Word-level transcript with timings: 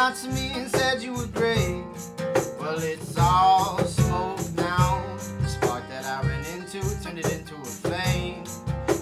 out 0.00 0.16
to 0.16 0.28
me 0.28 0.50
and 0.54 0.70
said 0.70 1.02
you 1.02 1.12
were 1.12 1.26
great. 1.26 1.84
Well, 2.58 2.78
it's 2.80 3.18
all 3.18 3.84
smoke 3.84 4.40
now. 4.56 5.04
The 5.42 5.46
spark 5.46 5.86
that 5.90 6.06
I 6.06 6.26
ran 6.26 6.42
into 6.56 6.80
turned 7.02 7.18
it 7.18 7.30
into 7.30 7.54
a 7.56 7.64
flame. 7.64 8.44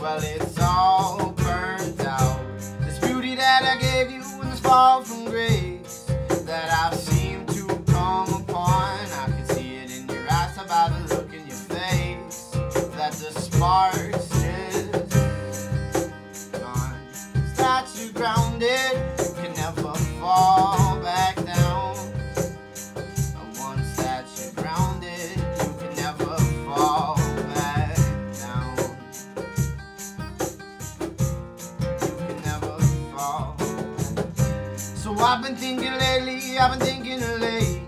Well, 0.00 0.18
it's 0.20 0.58
all 0.58 1.30
burned 1.36 2.00
out. 2.00 2.40
This 2.80 2.98
beauty 2.98 3.36
that 3.36 3.62
I 3.62 3.80
gave 3.80 4.10
you 4.10 4.20
in 4.42 4.50
this 4.50 4.58
fall 4.58 5.02
from 5.02 5.26
grace 5.26 6.10
that 6.44 6.68
I've 6.72 6.98
seemed 6.98 7.48
to 7.50 7.66
come 7.86 8.28
upon. 8.42 8.98
I 9.22 9.26
can 9.28 9.46
see 9.46 9.76
it 9.76 9.96
in 9.96 10.08
your 10.08 10.26
eyes, 10.28 10.58
about 10.58 10.90
the 11.06 11.14
look 11.14 11.32
in 11.32 11.46
your 11.46 11.56
face 11.56 12.48
that 12.96 13.12
the 13.12 13.30
sparks 13.40 14.19
I've 35.22 35.42
been 35.42 35.54
thinking 35.54 35.92
lately, 35.92 36.58
I've 36.58 36.78
been 36.78 36.86
thinking 36.86 37.22
of 37.22 37.40
late 37.40 37.82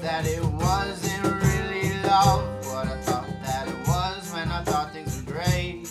that 0.00 0.24
it 0.24 0.44
wasn't 0.44 1.24
really 1.42 1.92
love 2.04 2.64
what 2.66 2.86
I 2.86 3.00
thought 3.02 3.26
that 3.42 3.66
it 3.66 3.88
was 3.88 4.32
when 4.32 4.48
I 4.48 4.62
thought 4.62 4.92
things 4.92 5.20
were 5.22 5.32
great. 5.32 5.88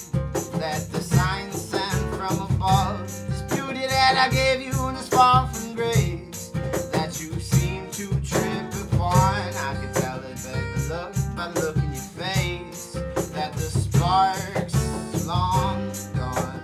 That 0.60 0.88
the 0.92 1.02
signs 1.02 1.60
sent 1.60 2.16
from 2.16 2.42
above, 2.56 3.02
this 3.02 3.42
beauty 3.54 3.86
that 3.86 4.16
I 4.18 4.30
gave 4.34 4.62
you 4.62 4.88
in 4.88 4.96
this 4.96 5.10
far 5.10 5.48
from 5.48 5.76
grace, 5.76 6.52
that 6.94 7.20
you 7.22 7.38
seem 7.40 7.92
to 7.92 8.08
trip 8.22 8.74
upon. 8.94 9.14
I 9.14 9.76
can 9.76 9.94
tell 9.94 10.20
it 10.20 10.38
by 10.38 10.52
the 10.74 10.88
look, 10.90 11.36
by 11.36 11.52
the 11.52 11.60
look 11.60 11.78
in 11.78 11.92
your 11.92 12.02
face, 12.02 12.94
that 13.34 13.52
the 13.54 13.60
sparks 13.60 15.28
long 15.28 15.92
gone. 16.16 16.64